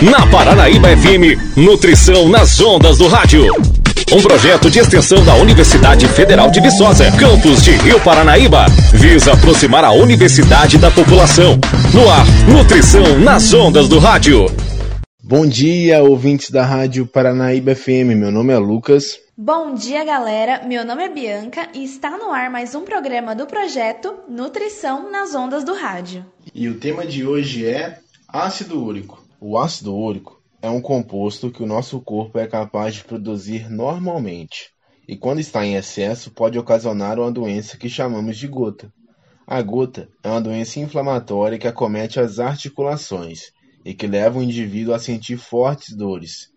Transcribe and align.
Na 0.00 0.24
Paranaíba 0.30 0.96
FM, 0.96 1.56
Nutrição 1.56 2.28
nas 2.28 2.60
Ondas 2.60 2.98
do 2.98 3.08
Rádio. 3.08 3.46
Um 4.12 4.22
projeto 4.22 4.70
de 4.70 4.78
extensão 4.78 5.24
da 5.24 5.34
Universidade 5.34 6.06
Federal 6.06 6.52
de 6.52 6.60
Viçosa, 6.60 7.10
campus 7.18 7.64
de 7.64 7.72
Rio 7.72 7.98
Paranaíba, 8.04 8.66
visa 8.94 9.32
aproximar 9.32 9.84
a 9.84 9.90
universidade 9.90 10.78
da 10.78 10.88
população. 10.88 11.58
No 11.92 12.08
ar, 12.08 12.24
Nutrição 12.48 13.18
nas 13.18 13.52
Ondas 13.52 13.88
do 13.88 13.98
Rádio. 13.98 14.46
Bom 15.20 15.44
dia, 15.44 16.00
ouvintes 16.00 16.50
da 16.50 16.64
Rádio 16.64 17.04
Paranaíba 17.04 17.74
FM. 17.74 18.14
Meu 18.14 18.30
nome 18.30 18.52
é 18.52 18.58
Lucas. 18.58 19.18
Bom 19.36 19.74
dia, 19.74 20.04
galera. 20.04 20.62
Meu 20.64 20.84
nome 20.84 21.06
é 21.06 21.08
Bianca 21.08 21.70
e 21.74 21.82
está 21.82 22.16
no 22.16 22.30
ar 22.30 22.48
mais 22.50 22.72
um 22.72 22.82
programa 22.82 23.34
do 23.34 23.46
projeto 23.46 24.14
Nutrição 24.28 25.10
nas 25.10 25.34
Ondas 25.34 25.64
do 25.64 25.74
Rádio. 25.74 26.24
E 26.54 26.68
o 26.68 26.74
tema 26.74 27.04
de 27.04 27.26
hoje 27.26 27.66
é 27.66 27.98
ácido 28.28 28.80
úrico. 28.80 29.26
O 29.40 29.56
ácido 29.56 29.94
úrico 29.94 30.42
é 30.60 30.68
um 30.68 30.80
composto 30.80 31.48
que 31.48 31.62
o 31.62 31.66
nosso 31.66 32.00
corpo 32.00 32.40
é 32.40 32.46
capaz 32.48 32.96
de 32.96 33.04
produzir 33.04 33.70
normalmente, 33.70 34.70
e 35.06 35.16
quando 35.16 35.38
está 35.38 35.64
em 35.64 35.76
excesso 35.76 36.32
pode 36.32 36.58
ocasionar 36.58 37.20
uma 37.20 37.30
doença 37.30 37.76
que 37.76 37.88
chamamos 37.88 38.36
de 38.36 38.48
gota. 38.48 38.92
A 39.46 39.62
gota 39.62 40.08
é 40.24 40.28
uma 40.28 40.40
doença 40.40 40.80
inflamatória 40.80 41.56
que 41.56 41.68
acomete 41.68 42.18
as 42.18 42.40
articulações 42.40 43.52
e 43.84 43.94
que 43.94 44.08
leva 44.08 44.40
o 44.40 44.42
indivíduo 44.42 44.92
a 44.92 44.98
sentir 44.98 45.36
fortes 45.36 45.94
dores. 45.94 46.50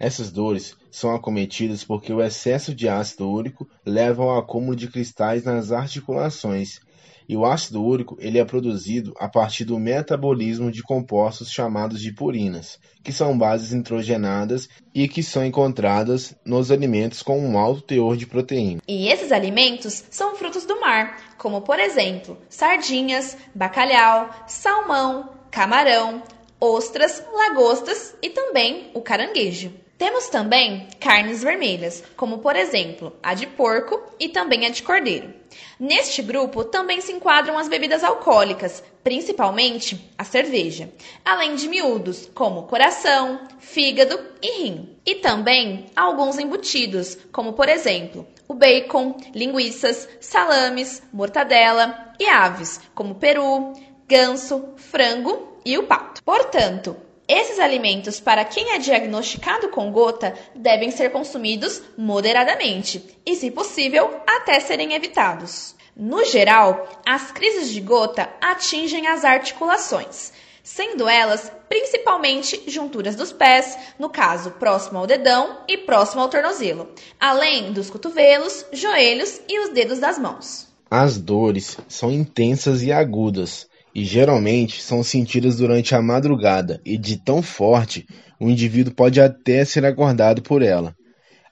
Essas 0.00 0.30
dores 0.30 0.76
são 0.90 1.14
acometidas 1.14 1.82
porque 1.82 2.12
o 2.12 2.22
excesso 2.22 2.74
de 2.74 2.88
ácido 2.88 3.28
úrico 3.28 3.68
leva 3.84 4.22
ao 4.22 4.38
acúmulo 4.38 4.76
de 4.76 4.88
cristais 4.88 5.44
nas 5.44 5.72
articulações 5.72 6.80
e 7.28 7.36
o 7.36 7.44
ácido 7.44 7.84
úrico 7.84 8.16
ele 8.18 8.38
é 8.38 8.44
produzido 8.44 9.12
a 9.18 9.28
partir 9.28 9.64
do 9.64 9.78
metabolismo 9.78 10.72
de 10.72 10.82
compostos 10.82 11.50
chamados 11.50 12.00
de 12.00 12.12
purinas, 12.12 12.78
que 13.02 13.12
são 13.12 13.36
bases 13.36 13.72
nitrogenadas 13.72 14.68
e 14.94 15.06
que 15.06 15.22
são 15.22 15.44
encontradas 15.44 16.34
nos 16.44 16.70
alimentos 16.70 17.22
com 17.22 17.38
um 17.38 17.58
alto 17.58 17.82
teor 17.82 18.16
de 18.16 18.26
proteína. 18.26 18.80
E 18.88 19.08
esses 19.08 19.30
alimentos 19.30 20.04
são 20.10 20.36
frutos 20.36 20.64
do 20.64 20.80
mar, 20.80 21.34
como 21.36 21.60
por 21.60 21.78
exemplo, 21.78 22.38
sardinhas, 22.48 23.36
bacalhau, 23.54 24.30
salmão, 24.46 25.28
camarão, 25.50 26.22
ostras, 26.58 27.22
lagostas 27.30 28.16
e 28.22 28.30
também 28.30 28.90
o 28.94 29.02
caranguejo. 29.02 29.70
Temos 29.98 30.28
também 30.28 30.86
carnes 31.00 31.42
vermelhas, 31.42 32.04
como 32.16 32.38
por 32.38 32.54
exemplo 32.54 33.16
a 33.20 33.34
de 33.34 33.48
porco 33.48 34.00
e 34.20 34.28
também 34.28 34.64
a 34.64 34.70
de 34.70 34.80
cordeiro. 34.80 35.34
Neste 35.78 36.22
grupo 36.22 36.62
também 36.62 37.00
se 37.00 37.10
enquadram 37.10 37.58
as 37.58 37.68
bebidas 37.68 38.04
alcoólicas, 38.04 38.80
principalmente 39.02 40.08
a 40.16 40.22
cerveja, 40.22 40.88
além 41.24 41.56
de 41.56 41.68
miúdos 41.68 42.30
como 42.32 42.68
coração, 42.68 43.40
fígado 43.58 44.20
e 44.40 44.62
rim. 44.62 44.96
E 45.04 45.16
também 45.16 45.86
alguns 45.96 46.38
embutidos, 46.38 47.18
como 47.32 47.54
por 47.54 47.68
exemplo 47.68 48.24
o 48.46 48.54
bacon, 48.54 49.16
linguiças, 49.34 50.08
salames, 50.20 51.02
mortadela 51.12 52.14
e 52.20 52.26
aves, 52.26 52.80
como 52.94 53.16
peru, 53.16 53.72
ganso, 54.06 54.74
frango 54.76 55.58
e 55.64 55.76
o 55.76 55.82
pato. 55.82 56.22
Portanto, 56.22 56.96
esses 57.28 57.58
alimentos, 57.58 58.18
para 58.18 58.42
quem 58.42 58.70
é 58.72 58.78
diagnosticado 58.78 59.68
com 59.68 59.92
gota, 59.92 60.34
devem 60.54 60.90
ser 60.90 61.10
consumidos 61.12 61.82
moderadamente 61.96 63.04
e, 63.26 63.36
se 63.36 63.50
possível, 63.50 64.20
até 64.26 64.58
serem 64.60 64.94
evitados. 64.94 65.74
No 65.94 66.24
geral, 66.24 66.88
as 67.04 67.30
crises 67.30 67.68
de 67.68 67.80
gota 67.80 68.30
atingem 68.40 69.08
as 69.08 69.26
articulações, 69.26 70.32
sendo 70.62 71.06
elas 71.06 71.52
principalmente 71.68 72.62
junturas 72.66 73.14
dos 73.14 73.30
pés, 73.30 73.76
no 73.98 74.08
caso 74.08 74.52
próximo 74.52 74.98
ao 74.98 75.06
dedão 75.06 75.58
e 75.68 75.76
próximo 75.76 76.22
ao 76.22 76.30
tornozelo, 76.30 76.88
além 77.20 77.72
dos 77.72 77.90
cotovelos, 77.90 78.64
joelhos 78.72 79.40
e 79.46 79.58
os 79.60 79.70
dedos 79.74 79.98
das 79.98 80.18
mãos. 80.18 80.66
As 80.90 81.18
dores 81.18 81.76
são 81.88 82.10
intensas 82.10 82.82
e 82.82 82.90
agudas, 82.90 83.68
e 83.94 84.04
geralmente 84.04 84.82
são 84.82 85.02
sentidas 85.02 85.56
durante 85.56 85.94
a 85.94 86.02
madrugada 86.02 86.80
e 86.84 86.96
de 86.96 87.16
tão 87.16 87.42
forte 87.42 88.06
o 88.40 88.48
indivíduo 88.48 88.94
pode 88.94 89.20
até 89.20 89.64
ser 89.64 89.84
acordado 89.84 90.42
por 90.42 90.62
ela. 90.62 90.94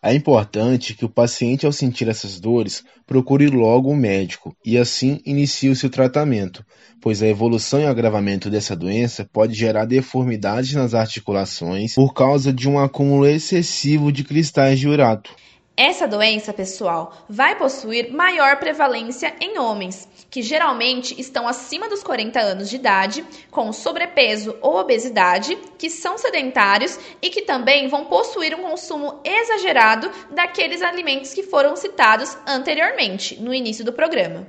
É 0.02 0.14
importante 0.14 0.94
que 0.94 1.04
o 1.04 1.08
paciente, 1.08 1.66
ao 1.66 1.72
sentir 1.72 2.08
essas 2.08 2.38
dores, 2.38 2.84
procure 3.04 3.48
logo 3.48 3.90
um 3.90 3.96
médico 3.96 4.56
e 4.64 4.78
assim 4.78 5.20
inicie 5.26 5.68
o 5.68 5.74
seu 5.74 5.90
tratamento, 5.90 6.64
pois 7.00 7.22
a 7.22 7.26
evolução 7.26 7.80
e 7.80 7.86
agravamento 7.86 8.48
dessa 8.48 8.76
doença 8.76 9.28
pode 9.32 9.54
gerar 9.54 9.84
deformidades 9.84 10.74
nas 10.74 10.94
articulações 10.94 11.94
por 11.94 12.14
causa 12.14 12.52
de 12.52 12.68
um 12.68 12.78
acúmulo 12.78 13.26
excessivo 13.26 14.12
de 14.12 14.22
cristais 14.22 14.78
de 14.78 14.86
urato. 14.86 15.34
Essa 15.76 16.08
doença, 16.08 16.54
pessoal, 16.54 17.12
vai 17.28 17.54
possuir 17.58 18.10
maior 18.10 18.56
prevalência 18.56 19.36
em 19.38 19.58
homens, 19.58 20.08
que 20.30 20.40
geralmente 20.40 21.14
estão 21.20 21.46
acima 21.46 21.86
dos 21.86 22.02
40 22.02 22.40
anos 22.40 22.70
de 22.70 22.76
idade, 22.76 23.22
com 23.50 23.70
sobrepeso 23.74 24.56
ou 24.62 24.76
obesidade, 24.76 25.54
que 25.76 25.90
são 25.90 26.16
sedentários 26.16 26.98
e 27.20 27.28
que 27.28 27.42
também 27.42 27.88
vão 27.88 28.06
possuir 28.06 28.54
um 28.54 28.62
consumo 28.62 29.20
exagerado 29.22 30.10
daqueles 30.30 30.80
alimentos 30.80 31.34
que 31.34 31.42
foram 31.42 31.76
citados 31.76 32.38
anteriormente, 32.46 33.38
no 33.38 33.52
início 33.52 33.84
do 33.84 33.92
programa. 33.92 34.46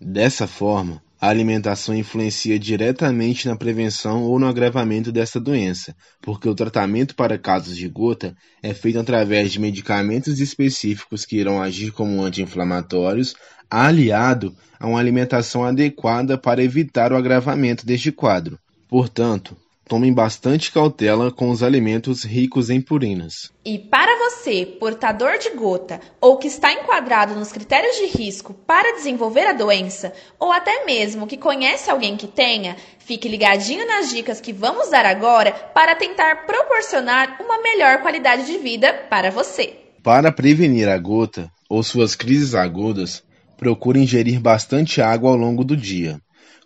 Dessa 0.00 0.46
forma, 0.46 1.02
a 1.20 1.28
alimentação 1.28 1.94
influencia 1.94 2.58
diretamente 2.58 3.48
na 3.48 3.56
prevenção 3.56 4.22
ou 4.22 4.38
no 4.38 4.46
agravamento 4.46 5.10
dessa 5.10 5.40
doença, 5.40 5.94
porque 6.22 6.48
o 6.48 6.54
tratamento 6.54 7.14
para 7.14 7.38
casos 7.38 7.76
de 7.76 7.88
gota 7.88 8.36
é 8.62 8.72
feito 8.72 9.00
através 9.00 9.50
de 9.50 9.60
medicamentos 9.60 10.40
específicos 10.40 11.24
que 11.24 11.36
irão 11.36 11.60
agir 11.60 11.90
como 11.90 12.22
anti-inflamatórios, 12.22 13.34
aliado 13.70 14.54
a 14.78 14.86
uma 14.86 15.00
alimentação 15.00 15.64
adequada 15.64 16.38
para 16.38 16.62
evitar 16.62 17.12
o 17.12 17.16
agravamento 17.16 17.84
deste 17.84 18.12
quadro. 18.12 18.58
Portanto, 18.88 19.56
tomem 19.88 20.12
bastante 20.12 20.70
cautela 20.70 21.32
com 21.32 21.48
os 21.48 21.62
alimentos 21.62 22.22
ricos 22.22 22.68
em 22.68 22.78
purinas. 22.78 23.50
E 23.64 23.78
para 23.78 24.18
você, 24.18 24.66
portador 24.78 25.38
de 25.38 25.50
gota 25.50 25.98
ou 26.20 26.36
que 26.36 26.46
está 26.46 26.72
enquadrado 26.72 27.34
nos 27.34 27.50
critérios 27.50 27.96
de 27.96 28.06
risco 28.06 28.52
para 28.52 28.94
desenvolver 28.94 29.46
a 29.46 29.54
doença, 29.54 30.12
ou 30.38 30.52
até 30.52 30.84
mesmo 30.84 31.26
que 31.26 31.38
conhece 31.38 31.90
alguém 31.90 32.16
que 32.16 32.26
tenha, 32.26 32.76
fique 32.98 33.28
ligadinho 33.28 33.86
nas 33.86 34.10
dicas 34.10 34.40
que 34.40 34.52
vamos 34.52 34.90
dar 34.90 35.06
agora 35.06 35.52
para 35.52 35.96
tentar 35.96 36.46
proporcionar 36.46 37.38
uma 37.40 37.62
melhor 37.62 38.02
qualidade 38.02 38.44
de 38.44 38.58
vida 38.58 38.92
para 39.08 39.30
você. 39.30 39.74
Para 40.02 40.30
prevenir 40.30 40.88
a 40.88 40.98
gota 40.98 41.50
ou 41.68 41.82
suas 41.82 42.14
crises 42.14 42.54
agudas, 42.54 43.24
procure 43.56 43.98
ingerir 43.98 44.38
bastante 44.38 45.00
água 45.00 45.30
ao 45.30 45.36
longo 45.36 45.64
do 45.64 45.76
dia 45.76 46.20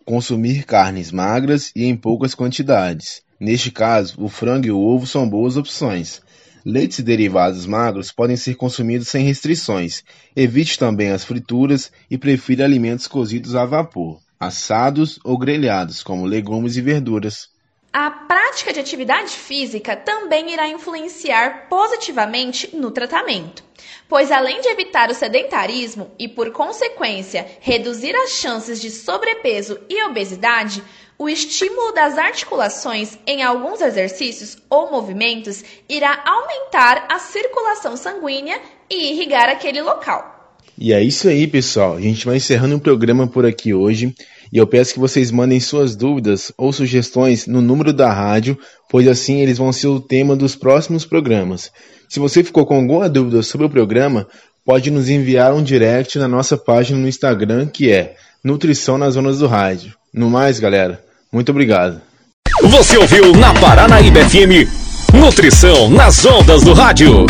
consumir 0.04 0.64
carnes 0.64 1.10
magras 1.10 1.72
e 1.74 1.84
em 1.84 1.96
poucas 1.96 2.34
quantidades. 2.34 3.22
Neste 3.38 3.70
caso, 3.70 4.14
o 4.22 4.28
frango 4.28 4.66
e 4.66 4.70
o 4.70 4.78
ovo 4.78 5.06
são 5.06 5.28
boas 5.28 5.56
opções. 5.56 6.20
Leites 6.64 7.00
e 7.00 7.02
derivados 7.02 7.66
magros 7.66 8.12
podem 8.12 8.36
ser 8.36 8.54
consumidos 8.54 9.08
sem 9.08 9.24
restrições. 9.24 10.04
Evite 10.36 10.78
também 10.78 11.10
as 11.10 11.24
frituras 11.24 11.90
e 12.08 12.16
prefira 12.16 12.64
alimentos 12.64 13.08
cozidos 13.08 13.56
a 13.56 13.64
vapor, 13.64 14.20
assados 14.38 15.18
ou 15.24 15.36
grelhados, 15.36 16.02
como 16.02 16.24
legumes 16.24 16.76
e 16.76 16.80
verduras. 16.80 17.48
A 17.92 18.10
prática 18.10 18.72
de 18.72 18.80
atividade 18.80 19.36
física 19.36 19.94
também 19.94 20.50
irá 20.50 20.66
influenciar 20.66 21.68
positivamente 21.68 22.74
no 22.74 22.90
tratamento, 22.90 23.62
pois 24.08 24.32
além 24.32 24.62
de 24.62 24.68
evitar 24.68 25.10
o 25.10 25.14
sedentarismo 25.14 26.10
e, 26.18 26.26
por 26.26 26.52
consequência, 26.52 27.46
reduzir 27.60 28.16
as 28.16 28.30
chances 28.30 28.80
de 28.80 28.90
sobrepeso 28.90 29.78
e 29.90 30.02
obesidade, 30.04 30.82
o 31.18 31.28
estímulo 31.28 31.92
das 31.92 32.16
articulações 32.16 33.18
em 33.26 33.42
alguns 33.42 33.82
exercícios 33.82 34.56
ou 34.70 34.90
movimentos 34.90 35.62
irá 35.86 36.24
aumentar 36.24 37.06
a 37.10 37.18
circulação 37.18 37.94
sanguínea 37.94 38.58
e 38.88 39.12
irrigar 39.12 39.50
aquele 39.50 39.82
local. 39.82 40.56
E 40.78 40.94
é 40.94 41.02
isso 41.02 41.28
aí, 41.28 41.46
pessoal. 41.46 41.96
A 41.96 42.00
gente 42.00 42.24
vai 42.24 42.36
encerrando 42.36 42.76
o 42.76 42.80
programa 42.80 43.26
por 43.26 43.44
aqui 43.44 43.74
hoje. 43.74 44.14
E 44.52 44.58
eu 44.58 44.66
peço 44.66 44.92
que 44.92 45.00
vocês 45.00 45.30
mandem 45.30 45.58
suas 45.58 45.96
dúvidas 45.96 46.52
ou 46.58 46.72
sugestões 46.72 47.46
no 47.46 47.62
número 47.62 47.92
da 47.92 48.12
rádio, 48.12 48.58
pois 48.90 49.08
assim 49.08 49.40
eles 49.40 49.56
vão 49.56 49.72
ser 49.72 49.86
o 49.86 49.98
tema 49.98 50.36
dos 50.36 50.54
próximos 50.54 51.06
programas. 51.06 51.70
Se 52.08 52.20
você 52.20 52.44
ficou 52.44 52.66
com 52.66 52.76
alguma 52.76 53.08
dúvida 53.08 53.42
sobre 53.42 53.66
o 53.66 53.70
programa, 53.70 54.26
pode 54.64 54.90
nos 54.90 55.08
enviar 55.08 55.54
um 55.54 55.62
direct 55.62 56.18
na 56.18 56.28
nossa 56.28 56.56
página 56.58 56.98
no 56.98 57.08
Instagram, 57.08 57.66
que 57.66 57.90
é 57.90 58.14
Nutrição 58.44 58.98
nas 58.98 59.14
Zonas 59.14 59.38
do 59.38 59.46
Rádio. 59.46 59.94
No 60.12 60.28
mais, 60.28 60.60
galera, 60.60 61.02
muito 61.32 61.50
obrigado. 61.50 62.00
Você 62.62 62.98
ouviu 62.98 63.34
na 63.34 63.54
Paranaíba 63.54 64.20
FM 64.28 64.68
Nutrição 65.12 65.90
nas 65.90 66.24
Ondas 66.24 66.62
do 66.62 66.72
Rádio. 66.72 67.26